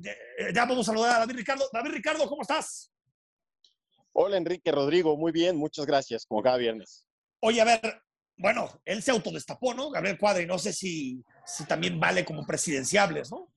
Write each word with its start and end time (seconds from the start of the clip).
ya 0.00 0.64
vamos 0.64 0.80
a 0.80 0.92
saludar 0.92 1.16
a 1.16 1.18
David 1.20 1.36
Ricardo. 1.36 1.64
David 1.72 1.90
Ricardo, 1.90 2.28
¿cómo 2.28 2.42
estás? 2.42 2.92
Hola 4.12 4.36
Enrique 4.36 4.72
Rodrigo, 4.72 5.16
muy 5.16 5.32
bien, 5.32 5.56
muchas 5.56 5.86
gracias, 5.86 6.26
como 6.26 6.42
cada 6.42 6.56
viernes. 6.56 7.06
Oye, 7.40 7.60
a 7.60 7.64
ver, 7.64 8.02
bueno, 8.36 8.68
él 8.84 9.02
se 9.02 9.12
autodestapó, 9.12 9.72
¿no? 9.72 9.90
Gabriel 9.90 10.18
Cuadri, 10.18 10.46
no 10.46 10.58
sé 10.58 10.72
si, 10.72 11.22
si 11.46 11.64
también 11.64 12.00
vale 12.00 12.24
como 12.24 12.44
presidenciables, 12.46 13.30
¿no? 13.30 13.52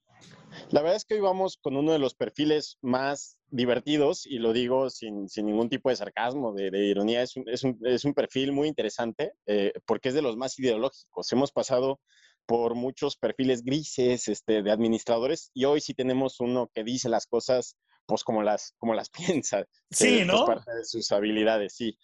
La 0.70 0.82
verdad 0.82 0.98
es 0.98 1.06
que 1.06 1.16
hoy 1.16 1.20
vamos 1.20 1.58
con 1.58 1.76
uno 1.76 1.92
de 1.92 2.00
los 2.00 2.14
perfiles 2.14 2.78
más 2.82 3.38
divertidos, 3.48 4.26
y 4.26 4.40
lo 4.40 4.54
digo 4.54 4.90
sin, 4.90 5.28
sin 5.30 5.48
ningún 5.48 5.70
tipo 5.70 5.90
de 5.90 5.96
sarcasmo, 5.96 6.54
de, 6.54 6.70
ironía, 6.86 7.24
es 7.24 7.36
un, 7.36 7.48
es, 7.48 7.64
un, 7.64 7.80
es 7.84 8.06
un, 8.06 8.14
perfil 8.14 8.52
muy 8.52 8.68
interesante 8.68 9.34
eh, 9.46 9.74
porque 9.86 10.10
es 10.10 10.16
de 10.16 10.22
los 10.22 10.38
más 10.38 10.58
ideológicos. 10.60 11.32
Hemos 11.32 11.52
pasado 11.52 12.00
por 12.46 12.76
muchos 12.76 13.18
perfiles 13.18 13.64
grises 13.64 14.28
este, 14.28 14.62
de 14.64 14.72
administradores 14.72 15.52
y 15.54 15.66
hoy 15.66 15.82
sí 15.82 15.94
tenemos 15.94 16.40
uno 16.40 16.70
que 16.74 16.84
dice 16.84 17.10
las 17.10 17.26
cosas 17.26 17.78
pues 18.06 18.24
como 18.24 18.44
las, 18.44 18.74
como 18.78 18.94
las 18.94 19.10
piensa. 19.44 19.66
Sí, 19.90 20.20
eh, 20.20 20.26
¿no? 20.26 20.46
parte 20.46 20.74
de 20.74 20.86
sus 20.86 21.12
habilidades, 21.12 21.74
sí. 21.76 21.98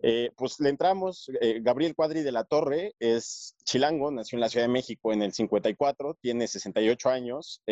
Eh, 0.00 0.30
pues 0.36 0.60
le 0.60 0.68
entramos, 0.68 1.30
eh, 1.40 1.60
Gabriel 1.62 1.94
Cuadri 1.94 2.20
de 2.20 2.32
la 2.32 2.44
Torre 2.44 2.94
es 2.98 3.56
chilango, 3.64 4.10
nació 4.10 4.36
en 4.36 4.40
la 4.40 4.50
Ciudad 4.50 4.66
de 4.66 4.72
México 4.72 5.12
en 5.12 5.22
el 5.22 5.32
54, 5.32 6.18
tiene 6.20 6.46
68 6.46 7.08
años, 7.08 7.62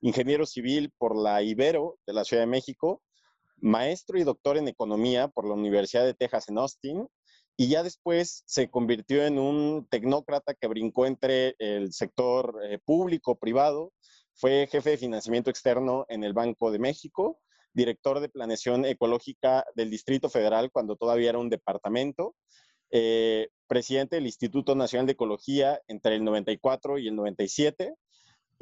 ingeniero 0.00 0.46
civil 0.46 0.92
por 0.96 1.16
la 1.16 1.42
Ibero 1.42 1.98
de 2.06 2.12
la 2.12 2.24
Ciudad 2.24 2.44
de 2.44 2.46
México, 2.46 3.02
maestro 3.56 4.16
y 4.18 4.22
doctor 4.22 4.58
en 4.58 4.68
economía 4.68 5.26
por 5.26 5.46
la 5.46 5.54
Universidad 5.54 6.04
de 6.04 6.14
Texas 6.14 6.48
en 6.48 6.58
Austin, 6.58 7.08
y 7.60 7.68
ya 7.68 7.82
después 7.82 8.42
se 8.46 8.70
convirtió 8.70 9.22
en 9.26 9.38
un 9.38 9.86
tecnócrata 9.90 10.54
que 10.54 10.66
brincó 10.66 11.04
entre 11.04 11.56
el 11.58 11.92
sector 11.92 12.58
público, 12.86 13.38
privado, 13.38 13.92
fue 14.32 14.66
jefe 14.72 14.88
de 14.88 14.96
financiamiento 14.96 15.50
externo 15.50 16.06
en 16.08 16.24
el 16.24 16.32
Banco 16.32 16.70
de 16.70 16.78
México, 16.78 17.38
director 17.74 18.20
de 18.20 18.30
planeación 18.30 18.86
ecológica 18.86 19.66
del 19.74 19.90
Distrito 19.90 20.30
Federal 20.30 20.70
cuando 20.72 20.96
todavía 20.96 21.28
era 21.28 21.38
un 21.38 21.50
departamento, 21.50 22.34
eh, 22.92 23.48
presidente 23.66 24.16
del 24.16 24.24
Instituto 24.24 24.74
Nacional 24.74 25.04
de 25.04 25.12
Ecología 25.12 25.82
entre 25.86 26.16
el 26.16 26.24
94 26.24 26.96
y 26.96 27.08
el 27.08 27.14
97 27.14 27.92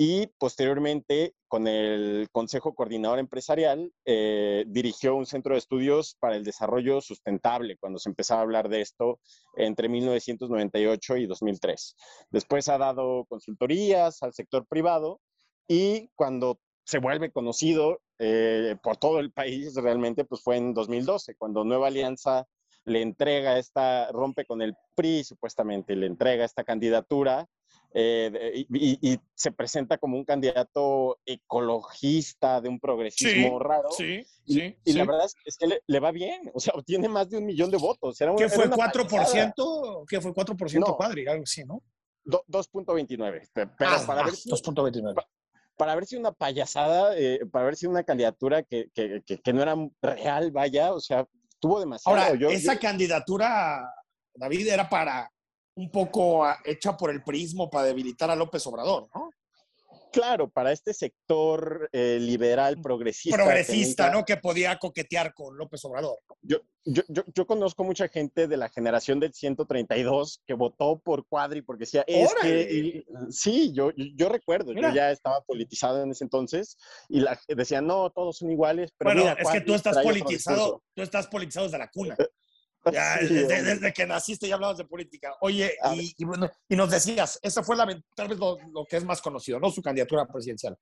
y 0.00 0.28
posteriormente 0.38 1.34
con 1.48 1.66
el 1.66 2.28
Consejo 2.30 2.72
Coordinador 2.72 3.18
Empresarial 3.18 3.92
eh, 4.04 4.64
dirigió 4.68 5.16
un 5.16 5.26
centro 5.26 5.54
de 5.54 5.58
estudios 5.58 6.16
para 6.20 6.36
el 6.36 6.44
desarrollo 6.44 7.00
sustentable 7.00 7.76
cuando 7.78 7.98
se 7.98 8.08
empezaba 8.08 8.40
a 8.40 8.44
hablar 8.44 8.68
de 8.68 8.80
esto 8.80 9.18
entre 9.56 9.88
1998 9.88 11.16
y 11.16 11.26
2003. 11.26 11.96
Después 12.30 12.68
ha 12.68 12.78
dado 12.78 13.24
consultorías 13.28 14.22
al 14.22 14.32
sector 14.32 14.66
privado 14.68 15.20
y 15.66 16.08
cuando 16.14 16.60
se 16.84 16.98
vuelve 16.98 17.32
conocido 17.32 18.00
eh, 18.20 18.76
por 18.80 18.98
todo 18.98 19.18
el 19.18 19.32
país 19.32 19.74
realmente, 19.74 20.24
pues 20.24 20.42
fue 20.42 20.58
en 20.58 20.74
2012, 20.74 21.34
cuando 21.34 21.64
Nueva 21.64 21.88
Alianza 21.88 22.46
le 22.84 23.02
entrega 23.02 23.58
esta, 23.58 24.12
rompe 24.12 24.44
con 24.44 24.62
el 24.62 24.76
PRI 24.94 25.24
supuestamente, 25.24 25.96
le 25.96 26.06
entrega 26.06 26.44
esta 26.44 26.62
candidatura 26.62 27.48
eh, 27.94 28.66
y, 28.70 29.18
se 29.34 29.52
presenta 29.52 29.98
como 29.98 30.16
un 30.16 30.24
candidato 30.24 31.18
ecologista 31.24 32.60
de 32.60 32.68
un 32.68 32.78
progresismo 32.80 33.58
raro. 33.58 33.90
Sí, 33.90 34.24
y, 34.44 34.54
sí. 34.54 34.76
Y 34.84 34.92
la 34.92 35.04
verdad 35.04 35.26
es, 35.44 35.56
que 35.56 35.80
le, 35.86 36.00
va 36.00 36.10
bien, 36.10 36.50
o 36.52 36.60
sea, 36.60 36.74
obtiene 36.74 37.08
más 37.08 37.30
de 37.30 37.38
un 37.38 37.46
millón 37.46 37.70
de 37.70 37.78
votos. 37.78 38.20
Era 38.20 38.34
¿Qué 38.36 38.48
fue, 38.48 38.68
4%? 38.68 40.04
¿Qué 40.08 40.20
fue 40.20 40.32
4% 40.32 40.80
no, 40.80 40.96
cuadri? 40.96 41.26
Algo 41.26 41.44
así, 41.44 41.64
¿no? 41.64 41.82
2.29. 42.24 43.48
Pero 43.52 43.70
ah, 43.80 44.04
para 44.06 44.20
ah, 44.20 44.24
ver 44.24 44.34
2.29 44.34 45.14
para 45.78 45.94
ver 45.94 46.06
si 46.06 46.16
una 46.16 46.32
payasada, 46.32 47.16
eh, 47.16 47.46
para 47.50 47.66
ver 47.66 47.76
si 47.76 47.86
una 47.86 48.02
candidatura 48.02 48.64
que, 48.64 48.90
que, 48.92 49.22
que, 49.22 49.52
no 49.52 49.62
era 49.62 49.76
real, 50.02 50.50
vaya, 50.50 50.92
o 50.92 51.00
sea, 51.00 51.24
tuvo 51.60 51.78
demasiado. 51.78 52.18
Ahora, 52.18 52.52
esa 52.52 52.76
candidatura, 52.78 53.88
David, 54.34 54.66
era 54.66 54.88
para 54.88 55.30
un 55.78 55.90
poco 55.90 56.44
ah, 56.44 56.58
hecha 56.64 56.96
por 56.96 57.10
el 57.10 57.22
prismo 57.22 57.70
para 57.70 57.86
debilitar 57.86 58.30
a 58.30 58.36
López 58.36 58.66
Obrador, 58.66 59.08
¿no? 59.14 59.30
Claro, 60.10 60.48
para 60.48 60.72
este 60.72 60.94
sector 60.94 61.88
eh, 61.92 62.18
liberal 62.20 62.80
progresista. 62.80 63.36
Progresista, 63.36 64.10
¿no? 64.10 64.24
Que 64.24 64.38
podía 64.38 64.78
coquetear 64.78 65.34
con 65.34 65.56
López 65.56 65.84
Obrador. 65.84 66.18
Yo, 66.40 66.58
yo, 66.84 67.02
yo, 67.08 67.22
yo, 67.34 67.46
conozco 67.46 67.84
mucha 67.84 68.08
gente 68.08 68.48
de 68.48 68.56
la 68.56 68.70
generación 68.70 69.20
del 69.20 69.34
132 69.34 70.42
que 70.46 70.54
votó 70.54 70.98
por 70.98 71.26
Cuadri 71.26 71.62
porque 71.62 71.80
decía, 71.80 72.04
es 72.06 72.34
que, 72.40 73.04
sí, 73.30 73.72
yo, 73.72 73.92
yo 73.94 74.28
recuerdo, 74.28 74.72
yo 74.72 74.90
ya 74.92 75.10
estaba 75.10 75.42
politizado 75.42 76.02
en 76.02 76.10
ese 76.10 76.24
entonces 76.24 76.78
y 77.08 77.20
la, 77.20 77.38
decía, 77.46 77.82
no, 77.82 78.10
todos 78.10 78.38
son 78.38 78.50
iguales. 78.50 78.92
Pero 78.96 79.10
bueno, 79.10 79.22
mira, 79.22 79.34
es 79.34 79.48
que 79.50 79.60
tú 79.60 79.74
estás 79.74 79.98
politizado, 80.02 80.82
tú 80.94 81.02
estás 81.02 81.26
politizado 81.26 81.66
desde 81.66 81.78
la 81.78 81.90
cuna. 81.90 82.16
Ya, 82.92 83.16
desde, 83.18 83.92
que 83.92 84.06
naciste 84.06 84.48
ya 84.48 84.54
hablabas 84.54 84.78
de 84.78 84.84
política. 84.84 85.34
Oye, 85.40 85.74
y, 85.94 86.14
y, 86.16 86.24
bueno, 86.24 86.50
y 86.68 86.76
nos 86.76 86.90
decías, 86.90 87.38
esa 87.42 87.62
fue 87.62 87.76
la, 87.76 87.86
tal 88.14 88.28
vez 88.28 88.38
lo, 88.38 88.58
lo, 88.72 88.84
que 88.84 88.96
es 88.96 89.04
más 89.04 89.20
conocido, 89.22 89.58
¿no? 89.60 89.70
Su 89.70 89.82
candidatura 89.82 90.26
presidencial. 90.26 90.78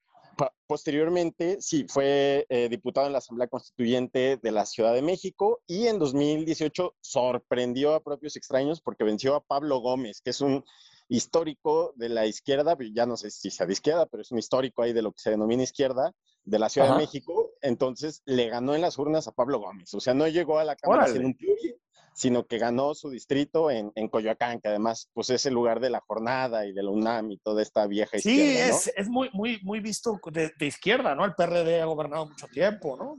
Posteriormente, 0.67 1.59
sí, 1.61 1.87
fue 1.89 2.47
eh, 2.49 2.69
diputado 2.69 3.07
en 3.07 3.13
la 3.13 3.19
Asamblea 3.19 3.49
Constituyente 3.49 4.39
de 4.43 4.53
la 4.53 4.67
Ciudad 4.67 4.93
de 4.93 5.01
México 5.01 5.63
y 5.67 5.87
en 5.87 5.99
2018 5.99 6.95
sorprendió 7.01 7.95
a 7.95 8.03
propios 8.03 8.37
extraños 8.37 8.81
porque 8.83 9.05
venció 9.05 9.35
a 9.35 9.41
Pablo 9.41 9.79
Gómez, 9.79 10.21
que 10.21 10.31
es 10.31 10.41
un 10.41 10.65
histórico 11.09 11.93
de 11.97 12.09
la 12.09 12.27
izquierda, 12.27 12.77
ya 12.93 13.07
no 13.07 13.17
sé 13.17 13.31
si 13.31 13.51
sea 13.51 13.67
de 13.67 13.73
izquierda, 13.73 14.07
pero 14.07 14.23
es 14.23 14.31
un 14.31 14.39
histórico 14.39 14.83
ahí 14.83 14.93
de 14.93 15.03
lo 15.03 15.13
que 15.13 15.21
se 15.21 15.31
denomina 15.31 15.63
izquierda, 15.63 16.13
de 16.45 16.59
la 16.59 16.69
Ciudad 16.69 16.93
de 16.93 16.99
México. 16.99 17.53
Entonces 17.63 18.23
le 18.27 18.49
ganó 18.49 18.75
en 18.75 18.83
las 18.83 18.99
urnas 18.99 19.29
a 19.29 19.33
Pablo 19.33 19.59
Gómez. 19.59 19.95
O 19.95 20.01
sea, 20.01 20.15
no 20.15 20.27
llegó 20.29 20.59
a 20.59 20.65
la 20.65 20.77
Cámara 20.77 21.07
en 21.09 21.25
un 21.25 21.35
pluri, 21.35 21.77
sino 22.17 22.47
que 22.47 22.57
ganó 22.57 22.95
su 22.95 23.11
distrito 23.11 23.71
en, 23.71 23.93
en, 23.95 24.09
Coyoacán, 24.09 24.59
que 24.59 24.69
además 24.69 25.11
pues 25.13 25.29
es 25.29 25.45
el 25.45 25.53
lugar 25.53 25.81
de 25.81 25.91
la 25.91 26.01
jornada 26.01 26.65
y 26.65 26.73
de 26.73 26.83
la 26.83 26.89
UNAM 26.89 27.31
y 27.31 27.37
toda 27.37 27.61
esta 27.61 27.87
vieja 27.87 28.19
sí, 28.19 28.31
izquierda. 28.31 28.79
Sí, 28.79 28.89
es, 28.89 28.93
es, 28.97 29.09
muy, 29.11 29.29
muy, 29.35 29.61
muy 29.63 29.81
visto 29.81 30.19
de, 30.33 30.51
de, 30.59 30.67
izquierda, 30.67 31.15
¿no? 31.15 31.27
El 31.27 31.35
PRD 31.35 31.83
ha 31.83 31.85
gobernado 31.85 32.25
mucho 32.25 32.47
tiempo, 32.49 32.97
¿no? 32.97 33.19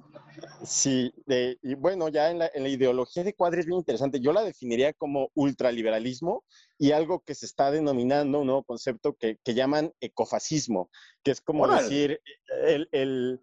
Sí, 0.64 1.14
de, 1.28 1.60
y 1.62 1.76
bueno, 1.76 2.10
ya 2.10 2.32
en 2.32 2.40
la, 2.40 2.50
en 2.52 2.64
la, 2.64 2.70
ideología 2.70 3.24
de 3.24 3.36
Cuadri 3.36 3.60
es 3.60 3.68
bien 3.68 3.78
interesante. 3.78 4.20
Yo 4.20 4.34
la 4.34 4.44
definiría 4.44 4.92
como 4.94 5.30
ultraliberalismo 5.36 6.44
y 6.80 6.92
algo 6.92 7.20
que 7.20 7.36
se 7.36 7.46
está 7.46 7.70
denominando 7.70 8.40
un 8.40 8.48
nuevo 8.48 8.64
concepto 8.64 9.14
que, 9.14 9.38
que 9.44 9.54
llaman 9.54 9.94
ecofascismo, 10.00 10.90
que 11.24 11.30
es 11.30 11.42
como 11.42 11.66
Órale. 11.66 11.84
decir 11.84 12.20
el, 12.66 12.90
el 12.92 13.40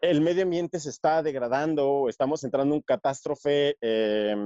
el 0.00 0.20
medio 0.20 0.42
ambiente 0.42 0.80
se 0.80 0.90
está 0.90 1.22
degradando, 1.22 2.08
estamos 2.08 2.44
entrando 2.44 2.74
en 2.74 2.78
un 2.78 2.82
catástrofe 2.82 3.76
eh, 3.80 4.36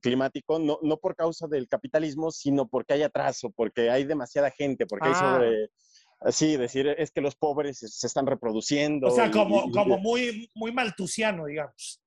climático, 0.00 0.58
no, 0.58 0.78
no, 0.82 0.96
por 0.96 1.16
causa 1.16 1.46
del 1.46 1.68
capitalismo, 1.68 2.30
sino 2.30 2.68
porque 2.68 2.94
hay 2.94 3.02
atraso, 3.02 3.50
porque 3.50 3.90
hay 3.90 4.04
demasiada 4.04 4.50
gente, 4.50 4.86
porque 4.86 5.08
ah. 5.08 5.12
hay 5.12 5.14
sobre... 5.14 5.70
Sí, 6.30 6.56
decir, 6.56 6.86
es 6.86 7.10
que 7.10 7.20
los 7.20 7.34
pobres 7.34 7.78
se 7.78 8.06
están 8.06 8.28
reproduciendo. 8.28 9.08
O 9.08 9.10
sea, 9.10 9.28
como, 9.28 9.64
y, 9.66 9.72
como 9.72 9.98
muy, 9.98 10.48
muy 10.54 10.70
maltusiano, 10.70 11.46
digamos. 11.46 12.00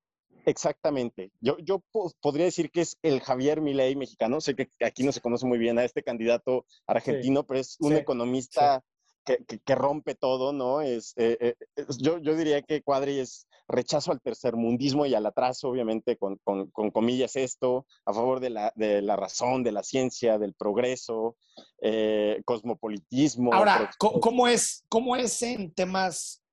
Exactamente. 0.45 1.31
Yo, 1.41 1.57
yo 1.57 1.83
podría 2.21 2.45
decir 2.45 2.71
que 2.71 2.79
es 2.79 2.97
el 3.01 3.19
Javier 3.19 3.59
Milei 3.59 3.97
mexicano. 3.97 4.39
Sé 4.39 4.55
que 4.55 4.69
aquí 4.85 5.03
no 5.03 5.11
se 5.11 5.19
conoce 5.19 5.45
muy 5.45 5.57
bien 5.57 5.77
a 5.79 5.83
este 5.83 6.01
candidato 6.01 6.65
argentino, 6.87 7.41
sí, 7.41 7.45
pero 7.45 7.59
es 7.59 7.75
un 7.81 7.91
sí, 7.91 7.97
economista 7.97 8.79
sí 8.79 8.94
que, 9.25 9.43
que, 9.45 9.59
que, 9.59 9.75
rompe 9.75 10.15
todo, 10.15 10.53
¿no? 10.53 10.81
Es, 10.81 11.13
eh, 11.17 11.37
eh, 11.39 11.55
es, 11.75 11.97
yo, 11.97 12.19
yo 12.19 12.35
diría 12.35 12.61
que 12.61 12.81
Cuadri 12.81 13.19
es 13.19 13.47
rechazo 13.67 14.11
al 14.11 14.21
tercermundismo 14.21 15.05
y 15.05 15.15
al 15.15 15.25
atraso, 15.25 15.69
obviamente, 15.69 16.17
con, 16.17 16.37
con, 16.43 16.69
con 16.69 16.91
comillas 16.91 17.35
esto, 17.35 17.85
a 18.05 18.13
favor 18.13 18.39
de 18.39 18.51
la, 18.51 18.71
de 18.75 19.01
la, 19.01 19.15
razón, 19.15 19.63
de 19.63 19.71
la 19.71 19.83
ciencia, 19.83 20.37
del 20.37 20.53
progreso, 20.53 21.35
eh, 21.81 22.41
cosmopolitismo. 22.45 23.53
Ahora, 23.53 23.89
pero... 23.99 24.19
¿cómo 24.19 24.47
es, 24.47 24.85
¿cómo 24.87 25.15
es 25.15 25.41
en 25.41 25.73
temas? 25.73 26.43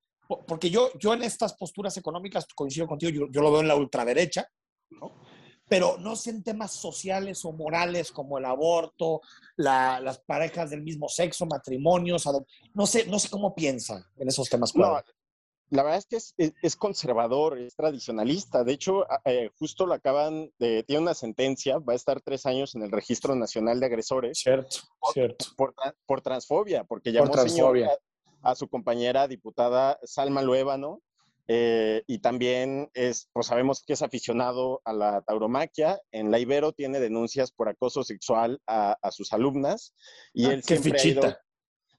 Porque 0.47 0.71
yo, 0.71 0.89
yo 0.99 1.13
en 1.13 1.23
estas 1.23 1.55
posturas 1.55 1.97
económicas 1.97 2.47
coincido 2.55 2.87
contigo, 2.87 3.13
yo, 3.13 3.27
yo 3.31 3.43
lo 3.43 3.53
veo 3.53 3.61
en 3.61 3.69
la 3.69 3.77
ultraderecha, 3.77 4.49
¿no? 4.91 5.13
Pero 5.69 5.97
no 5.99 6.17
sé 6.17 6.31
en 6.31 6.43
temas 6.43 6.73
sociales 6.73 7.45
o 7.45 7.53
morales 7.53 8.13
como 8.13 8.39
el 8.39 8.45
aborto, 8.45 9.21
la, 9.57 10.01
las 10.01 10.19
parejas 10.19 10.71
del 10.71 10.83
mismo 10.83 11.09
sexo, 11.09 11.47
matrimonios, 11.47 12.29
no 12.75 12.87
sé, 12.87 13.07
no 13.07 13.19
sé 13.19 13.31
cómo 13.31 13.55
piensan 13.55 14.05
en 14.19 14.29
esos 14.29 14.49
temas. 14.49 14.75
No, 14.75 15.01
la 15.73 15.83
verdad 15.83 15.99
es 15.99 16.07
que 16.07 16.17
es, 16.17 16.35
es, 16.37 16.53
es, 16.61 16.77
conservador, 16.77 17.59
es 17.59 17.75
tradicionalista. 17.75 18.63
De 18.63 18.75
hecho, 18.75 19.07
eh, 19.25 19.51
justo 19.59 19.87
lo 19.87 19.95
acaban 19.95 20.53
de, 20.59 20.83
tiene 20.83 21.01
una 21.01 21.15
sentencia, 21.15 21.79
va 21.79 21.95
a 21.95 21.97
estar 21.97 22.21
tres 22.21 22.45
años 22.45 22.75
en 22.75 22.83
el 22.83 22.93
Registro 22.93 23.35
Nacional 23.35 23.81
de 23.81 23.87
Agresores. 23.87 24.39
Cierto, 24.39 24.77
por, 25.01 25.15
cierto. 25.15 25.47
Por, 25.57 25.75
por 26.05 26.21
transfobia, 26.21 26.85
porque 26.85 27.11
llamó 27.11 27.29
por 27.29 27.37
transfobia. 27.37 27.89
A, 28.43 28.51
a, 28.51 28.55
su 28.55 28.69
compañera 28.69 29.27
diputada 29.27 29.99
Salma 30.03 30.43
Luébano, 30.43 31.01
eh, 31.49 32.03
y 32.07 32.19
también 32.19 32.91
es, 32.95 33.29
pues 33.33 33.47
sabemos 33.49 33.83
que 33.85 33.95
es 33.95 34.03
aficionado 34.03 34.81
a 34.85 34.93
la 34.93 35.23
tauromaquia. 35.23 36.01
En 36.11 36.31
la 36.31 36.39
Ibero 36.39 36.73
tiene 36.73 37.01
denuncias 37.01 37.53
por 37.53 37.69
acoso 37.69 38.05
sexual 38.05 38.61
a, 38.67 38.97
a 39.03 39.11
sus 39.11 39.33
alumnas. 39.33 39.95
Y 40.33 40.47
ah, 40.47 40.53
él 40.55 40.63
qué 40.67 40.77
siempre. 40.77 41.01
Ha 41.01 41.07
ido, 41.07 41.37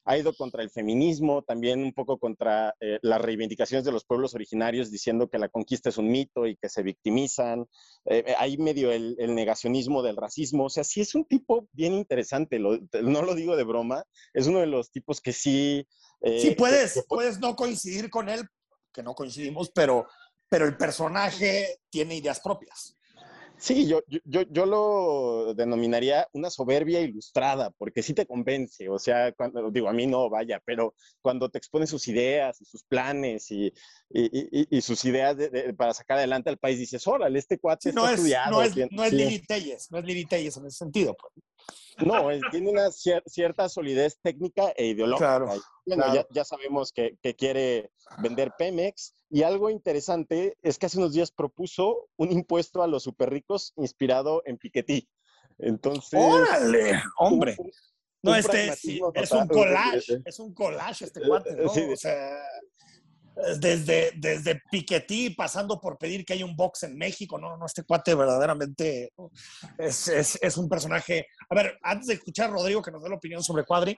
ha 0.05 0.17
ido 0.17 0.33
contra 0.33 0.63
el 0.63 0.69
feminismo, 0.69 1.43
también 1.43 1.81
un 1.81 1.93
poco 1.93 2.17
contra 2.17 2.75
eh, 2.79 2.99
las 3.01 3.21
reivindicaciones 3.21 3.85
de 3.85 3.91
los 3.91 4.05
pueblos 4.05 4.33
originarios, 4.33 4.91
diciendo 4.91 5.29
que 5.29 5.39
la 5.39 5.49
conquista 5.49 5.89
es 5.89 5.97
un 5.97 6.09
mito 6.09 6.45
y 6.45 6.57
que 6.57 6.69
se 6.69 6.83
victimizan. 6.83 7.65
Eh, 8.05 8.35
hay 8.37 8.57
medio 8.57 8.91
el, 8.91 9.15
negacionismo 9.33 10.03
del 10.03 10.17
racismo. 10.17 10.65
O 10.65 10.69
sea, 10.69 10.83
sí 10.83 11.01
es 11.01 11.15
un 11.15 11.25
tipo 11.25 11.67
bien 11.71 11.93
interesante, 11.93 12.59
no 12.59 13.21
lo 13.21 13.35
digo 13.35 13.55
de 13.55 13.63
broma, 13.63 14.03
es 14.33 14.47
uno 14.47 14.59
de 14.59 14.67
los 14.67 14.91
tipos 14.91 15.21
que 15.21 15.33
sí... 15.33 15.87
sí, 16.21 16.51
puedes, 16.51 17.05
puedes 17.07 17.39
no 17.39 17.55
coincidir 17.55 18.09
con 18.09 18.29
él, 18.29 18.45
que 18.93 19.03
no 19.03 19.15
coincidimos, 19.15 19.71
pero, 19.71 20.07
pero 20.47 20.65
el 20.65 20.77
personaje 20.77 21.79
tiene 21.89 22.15
ideas 22.15 22.39
propias. 22.39 22.95
Sí, 23.57 23.87
yo, 23.87 24.01
yo, 24.25 24.41
yo 24.49 24.65
lo 24.65 25.53
denominaría 25.53 26.27
una 26.33 26.49
soberbia 26.49 26.99
ilustrada, 26.99 27.71
porque 27.71 28.03
sí 28.03 28.13
te 28.13 28.25
convence, 28.25 28.89
o 28.89 28.99
sea, 28.99 29.31
cuando, 29.31 29.71
digo, 29.71 29.87
a 29.87 29.93
mí 29.93 30.05
no, 30.05 30.29
vaya, 30.29 30.61
pero 30.65 30.95
cuando 31.21 31.49
te 31.49 31.59
expone 31.59 31.87
sus 31.87 32.07
ideas 32.09 32.59
y 32.59 32.65
sus 32.65 32.83
planes 32.83 33.49
y, 33.51 33.73
y, 34.09 34.67
y, 34.69 34.81
sus 34.81 35.05
ideas 35.05 35.37
para 35.77 35.93
sacar 35.93 36.17
adelante 36.17 36.49
al 36.49 36.57
país, 36.57 36.77
dices, 36.77 37.07
órale, 37.07 37.39
este 37.39 37.57
cuate 37.57 37.89
está 37.89 38.01
no 38.01 38.07
es, 38.07 38.15
estudiado. 38.15 38.51
No 38.51 38.63
es, 38.63 38.75
no 38.91 39.03
es 39.05 39.13
Lili 39.13 39.39
Telles, 39.39 39.89
no 39.91 39.99
es 39.99 40.03
Lili 40.03 40.25
Telles 40.25 40.57
en 40.57 40.65
ese 40.65 40.77
sentido. 40.79 41.15
Pues. 41.15 41.42
No, 42.05 42.27
tiene 42.51 42.71
una 42.71 42.89
cierta 42.91 43.69
solidez 43.69 44.17
técnica 44.21 44.73
e 44.75 44.87
ideológica. 44.87 45.37
Claro, 45.37 45.61
bueno, 45.85 46.13
Ya, 46.13 46.25
ya, 46.31 46.43
sabemos 46.43 46.91
que, 46.91 47.17
que, 47.21 47.35
quiere 47.35 47.91
vender 48.19 48.51
Pemex. 48.57 49.13
Y 49.29 49.43
algo 49.43 49.69
interesante 49.69 50.57
es 50.61 50.77
que 50.77 50.87
hace 50.87 50.97
unos 50.97 51.13
días 51.13 51.31
propuso 51.31 52.09
un 52.17 52.31
impuesto 52.31 52.81
a 52.81 52.87
los 52.87 53.03
super 53.03 53.29
ricos 53.29 53.73
inspirado 53.77 54.41
en 54.45 54.57
Piketty. 54.57 55.07
Entonces. 55.59 56.19
¡Órale! 56.19 57.01
¡Hombre! 57.17 57.55
no, 58.23 58.35
este 58.35 58.69
es 58.69 59.31
un 59.31 59.47
collage, 59.47 60.21
es 60.25 60.39
un 60.39 60.53
collage 60.53 61.05
este 61.05 61.21
cuate, 61.21 61.55
¿no? 61.55 61.69
o 61.69 61.95
sea, 61.95 62.41
desde, 63.59 64.11
desde 64.15 64.61
Piquetí, 64.71 65.31
pasando 65.31 65.79
por 65.79 65.97
pedir 65.97 66.23
que 66.23 66.33
haya 66.33 66.45
un 66.45 66.55
box 66.55 66.83
en 66.83 66.97
México, 66.97 67.37
no, 67.37 67.57
no, 67.57 67.65
este 67.65 67.83
cuate 67.83 68.13
verdaderamente 68.13 69.11
es, 69.77 70.07
es, 70.07 70.39
es, 70.41 70.57
un 70.57 70.69
personaje. 70.69 71.27
A 71.49 71.55
ver, 71.55 71.77
antes 71.81 72.07
de 72.07 72.13
escuchar 72.15 72.49
a 72.49 72.53
Rodrigo 72.53 72.81
que 72.81 72.91
nos 72.91 73.01
dé 73.01 73.09
la 73.09 73.15
opinión 73.15 73.43
sobre 73.43 73.65
Cuadri, 73.65 73.97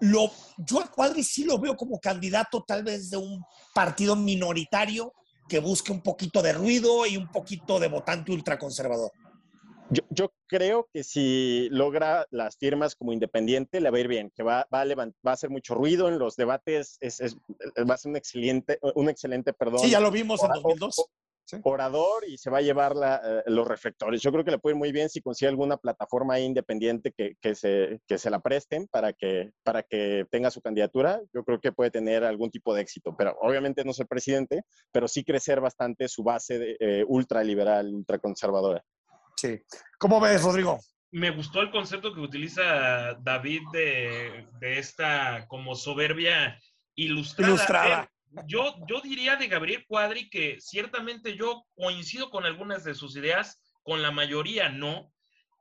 lo, 0.00 0.30
yo 0.58 0.80
a 0.80 0.90
Cuadri 0.90 1.22
sí 1.22 1.44
lo 1.44 1.58
veo 1.58 1.76
como 1.76 2.00
candidato 2.00 2.64
tal 2.66 2.82
vez 2.82 3.10
de 3.10 3.16
un 3.16 3.44
partido 3.72 4.16
minoritario 4.16 5.12
que 5.48 5.60
busque 5.60 5.92
un 5.92 6.02
poquito 6.02 6.42
de 6.42 6.52
ruido 6.52 7.06
y 7.06 7.16
un 7.16 7.30
poquito 7.30 7.78
de 7.78 7.88
votante 7.88 8.32
ultraconservador. 8.32 9.12
Yo, 9.90 10.02
yo, 10.10 10.32
creo 10.46 10.88
que 10.92 11.04
si 11.04 11.68
logra 11.70 12.26
las 12.30 12.56
firmas 12.56 12.94
como 12.94 13.12
independiente, 13.12 13.80
le 13.80 13.90
va 13.90 13.98
a 13.98 14.00
ir 14.00 14.08
bien, 14.08 14.30
que 14.34 14.42
va, 14.42 14.66
va, 14.72 14.82
a, 14.82 14.86
va 14.94 15.12
a 15.24 15.32
hacer 15.32 15.50
mucho 15.50 15.74
ruido 15.74 16.08
en 16.08 16.18
los 16.18 16.36
debates, 16.36 16.96
es, 17.00 17.20
es, 17.20 17.36
va 17.88 17.94
a 17.94 17.98
ser 17.98 18.10
un 18.10 18.16
excelente, 18.16 18.78
un 18.94 19.08
excelente, 19.08 19.52
perdón. 19.52 19.80
Sí, 19.80 19.90
ya 19.90 20.00
lo 20.00 20.10
vimos 20.10 20.42
en 20.42 20.50
2002. 20.50 21.06
Orador 21.62 22.26
y 22.26 22.38
se 22.38 22.48
va 22.50 22.58
a 22.58 22.62
llevar 22.62 22.96
la, 22.96 23.20
eh, 23.22 23.42
los 23.46 23.68
reflectores. 23.68 24.22
Yo 24.22 24.32
creo 24.32 24.44
que 24.44 24.50
le 24.50 24.58
puede 24.58 24.74
ir 24.74 24.78
muy 24.78 24.92
bien 24.92 25.10
si 25.10 25.20
consigue 25.20 25.48
alguna 25.48 25.76
plataforma 25.76 26.40
independiente 26.40 27.12
que, 27.12 27.36
que, 27.40 27.54
se, 27.54 28.00
que 28.06 28.18
se 28.18 28.30
la 28.30 28.40
presten 28.40 28.88
para 28.88 29.12
que, 29.12 29.50
para 29.62 29.82
que 29.82 30.26
tenga 30.30 30.50
su 30.50 30.62
candidatura. 30.62 31.20
Yo 31.34 31.44
creo 31.44 31.60
que 31.60 31.72
puede 31.72 31.90
tener 31.90 32.24
algún 32.24 32.50
tipo 32.50 32.74
de 32.74 32.80
éxito, 32.80 33.14
pero 33.16 33.36
obviamente 33.42 33.84
no 33.84 33.92
ser 33.92 34.06
presidente, 34.06 34.62
pero 34.90 35.06
sí 35.06 35.22
crecer 35.22 35.60
bastante 35.60 36.08
su 36.08 36.22
base 36.22 36.58
de, 36.58 36.76
eh, 36.80 37.04
ultraliberal, 37.06 37.92
ultraconservadora. 37.94 38.82
Sí. 39.36 39.60
¿Cómo 39.98 40.20
ves, 40.20 40.42
Rodrigo? 40.42 40.80
Me 41.10 41.30
gustó 41.30 41.60
el 41.60 41.70
concepto 41.70 42.12
que 42.12 42.20
utiliza 42.20 43.14
David 43.20 43.62
de, 43.72 44.48
esta 44.60 45.46
como 45.48 45.74
soberbia 45.74 46.60
ilustrada. 46.96 47.52
ilustrada. 47.52 48.10
Yo, 48.46 48.74
yo 48.88 49.00
diría 49.00 49.36
de 49.36 49.46
Gabriel 49.46 49.84
Cuadri 49.86 50.28
que 50.28 50.56
ciertamente 50.60 51.36
yo 51.36 51.64
coincido 51.76 52.30
con 52.30 52.44
algunas 52.44 52.82
de 52.82 52.94
sus 52.94 53.16
ideas, 53.16 53.62
con 53.84 54.02
la 54.02 54.10
mayoría 54.10 54.68
no, 54.70 55.12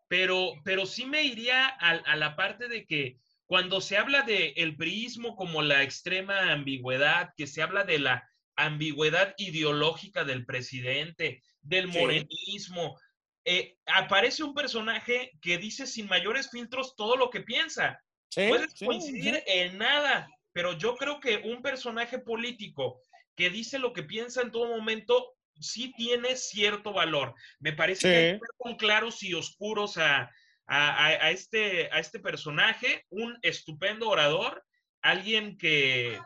pero, 0.08 0.54
pero 0.64 0.86
sí 0.86 1.06
me 1.06 1.24
iría 1.24 1.66
a, 1.68 2.16
la 2.16 2.36
parte 2.36 2.68
de 2.68 2.86
que 2.86 3.18
cuando 3.46 3.82
se 3.82 3.98
habla 3.98 4.22
de 4.22 4.54
el 4.58 4.76
priismo 4.76 5.36
como 5.36 5.62
la 5.62 5.84
extrema 5.84 6.52
ambigüedad, 6.52 7.30
que 7.36 7.48
se 7.48 7.62
habla 7.62 7.84
de 7.84 8.00
la 8.00 8.30
ambigüedad 8.56 9.34
ideológica 9.38 10.24
del 10.24 10.46
presidente, 10.46 11.42
del 11.62 11.88
morenismo, 11.88 13.00
eh, 13.46 13.76
aparece 13.86 14.44
un 14.44 14.54
personaje 14.54 15.32
que 15.42 15.58
dice 15.58 15.86
sin 15.86 16.08
mayores 16.08 16.50
filtros 16.50 16.96
todo 16.96 17.18
lo 17.18 17.30
que 17.30 17.42
piensa. 17.42 18.02
Sí, 18.30 18.48
Puedes 18.48 18.74
coincidir 18.76 19.44
en 19.46 19.78
nada, 19.78 20.28
pero 20.54 20.78
yo 20.78 20.96
creo 20.96 21.20
que 21.20 21.38
un 21.38 21.62
personaje 21.62 22.20
político 22.20 23.02
que 23.36 23.50
dice 23.50 23.80
lo 23.80 23.94
que 23.94 24.04
piensa 24.04 24.42
en 24.42 24.52
todo 24.52 24.68
momento 24.68 25.36
sí 25.60 25.94
tiene 25.96 26.36
cierto 26.36 26.94
valor. 26.94 27.36
Me 27.60 27.74
parece 27.74 28.08
que 28.08 28.16
hay 28.16 28.26
que 28.26 28.32
ver 28.34 28.50
con 28.58 28.76
claros 28.76 29.22
y 29.24 29.34
oscuros 29.34 29.98
a, 29.98 30.32
a, 30.66 31.32
este, 31.32 31.90
a 31.92 32.00
este 32.00 32.20
personaje, 32.20 33.06
un 33.10 33.38
estupendo 33.42 34.10
orador, 34.10 34.64
alguien 35.02 35.58
que, 35.58 36.20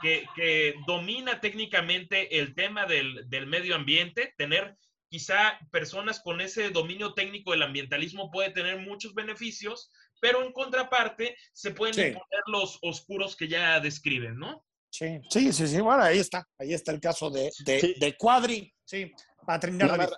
que, 0.00 0.24
que 0.34 0.74
domina 0.86 1.40
técnicamente 1.40 2.38
el 2.38 2.54
tema 2.54 2.86
del, 2.86 3.28
del 3.28 3.46
medio 3.46 3.74
ambiente, 3.74 4.34
tener 4.36 4.76
quizá 5.12 5.58
personas 5.70 6.20
con 6.20 6.40
ese 6.40 6.70
dominio 6.70 7.12
técnico 7.12 7.50
del 7.50 7.64
ambientalismo 7.64 8.30
puede 8.30 8.50
tener 8.50 8.78
muchos 8.78 9.12
beneficios, 9.12 9.90
pero 10.22 10.42
en 10.42 10.52
contraparte 10.52 11.36
se 11.52 11.72
pueden 11.72 12.14
poner 12.14 12.42
los 12.46 12.78
oscuros 12.80 13.36
que 13.36 13.46
ya 13.46 13.78
describen, 13.78 14.38
¿no? 14.38 14.64
Sí, 14.90 15.20
sí, 15.28 15.52
sí, 15.52 15.66
sí. 15.68 15.80
Bueno, 15.82 16.02
ahí 16.02 16.18
está. 16.18 16.48
Ahí 16.58 16.72
está 16.72 16.92
el 16.92 17.00
caso 17.00 17.30
de, 17.30 17.52
de, 17.66 18.16
Cuadri. 18.16 18.72
Sí, 18.86 19.12
para 19.44 19.60
terminar. 19.60 20.08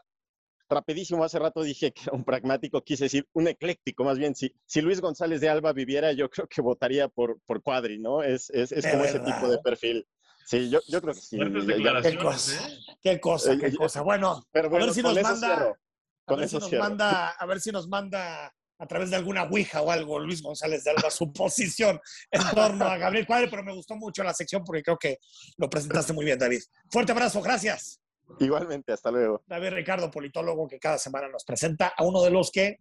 rapidísimo, 0.71 1.25
hace 1.25 1.41
rato 1.41 1.65
dije 1.65 1.93
que 1.93 2.03
era 2.03 2.13
un 2.13 2.25
pragmático, 2.25 2.85
quise 2.85 3.05
decir 3.05 3.27
un 3.33 3.49
ecléctico, 3.49 4.05
más 4.05 4.17
bien. 4.17 4.37
Si, 4.37 4.55
si 4.65 4.81
Luis 4.81 5.01
González 5.01 5.41
de 5.41 5.49
Alba 5.49 5.73
viviera, 5.73 6.13
yo 6.13 6.31
creo 6.31 6.47
que 6.47 6.63
votaría 6.63 7.09
por, 7.09 7.41
por 7.47 7.63
Cuadri, 7.63 7.99
¿no? 7.99 8.23
Es, 8.23 8.49
es, 8.51 8.71
es 8.71 8.87
como 8.87 9.05
ese 9.05 9.19
tipo 9.19 9.49
de 9.49 9.59
perfil. 9.59 10.07
Sí, 10.45 10.71
yo, 10.71 10.81
yo 10.89 11.01
creo 11.01 11.15
que 11.15 11.21
sí. 11.21 11.39
Qué 11.39 12.19
cosa, 12.19 12.69
¿eh? 12.69 12.79
qué 13.03 13.21
cosa, 13.21 13.59
qué 13.59 13.75
cosa. 13.75 14.03
Bueno, 14.03 14.45
a 14.53 14.69
ver 14.69 14.93
si 14.93 15.03
nos 15.03 15.21
manda, 15.23 15.77
a 16.27 16.35
ver 16.35 16.49
si 16.49 16.59
nos 16.59 16.73
manda, 16.73 17.29
a 17.31 17.47
ver 17.47 17.61
si 17.61 17.73
nos 17.73 17.89
manda 17.89 18.55
a 18.79 18.87
través 18.87 19.11
de 19.11 19.17
alguna 19.17 19.45
ouija 19.45 19.83
o 19.83 19.91
algo, 19.91 20.19
Luis 20.19 20.43
González 20.43 20.85
de 20.85 20.91
Alba, 20.91 21.11
su 21.11 21.33
posición 21.33 22.01
en 22.31 22.43
torno 22.55 22.87
a 22.87 22.99
Gabriel 22.99 23.27
Cuadre, 23.27 23.49
pero 23.49 23.63
me 23.63 23.75
gustó 23.75 23.97
mucho 23.97 24.23
la 24.23 24.35
sección 24.35 24.65
porque 24.65 24.83
creo 24.83 24.99
que 24.99 25.19
lo 25.57 25.71
presentaste 25.71 26.13
muy 26.13 26.25
bien, 26.25 26.39
David. 26.39 26.61
Fuerte 26.91 27.13
abrazo, 27.13 27.41
gracias. 27.41 28.01
Igualmente, 28.41 28.93
hasta 28.93 29.11
luego. 29.11 29.43
David 29.47 29.71
Ricardo, 29.71 30.11
politólogo, 30.11 30.67
que 30.67 30.79
cada 30.79 30.99
semana 30.99 31.29
nos 31.29 31.45
presenta 31.45 31.93
a 31.97 32.05
uno 32.05 32.23
de 32.23 32.31
los 32.31 32.51
que 32.51 32.79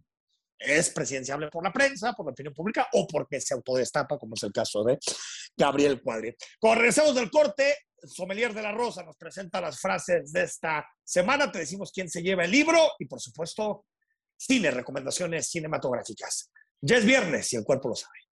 es 0.58 0.90
presidenciable 0.90 1.48
por 1.48 1.64
la 1.64 1.72
prensa, 1.72 2.12
por 2.12 2.26
la 2.26 2.32
opinión 2.32 2.54
pública 2.54 2.88
o 2.92 3.06
porque 3.06 3.40
se 3.40 3.54
autodestapa, 3.54 4.18
como 4.18 4.34
es 4.34 4.42
el 4.42 4.52
caso 4.52 4.82
de 4.84 4.98
Gabriel 5.56 6.00
Cuadri. 6.02 6.34
Cuando 6.58 6.80
regresamos 6.80 7.14
del 7.14 7.30
corte, 7.30 7.76
Sommelier 8.02 8.52
de 8.52 8.62
la 8.62 8.72
Rosa 8.72 9.02
nos 9.02 9.16
presenta 9.16 9.60
las 9.60 9.80
frases 9.80 10.32
de 10.32 10.42
esta 10.42 10.86
semana, 11.02 11.50
te 11.50 11.60
decimos 11.60 11.90
quién 11.92 12.08
se 12.08 12.22
lleva 12.22 12.44
el 12.44 12.50
libro 12.50 12.78
y, 12.98 13.06
por 13.06 13.20
supuesto, 13.20 13.86
cine, 14.36 14.70
recomendaciones 14.70 15.48
cinematográficas. 15.48 16.50
Ya 16.80 16.96
es 16.96 17.04
viernes 17.04 17.52
y 17.52 17.56
el 17.56 17.64
cuerpo 17.64 17.88
lo 17.88 17.94
sabe. 17.94 18.23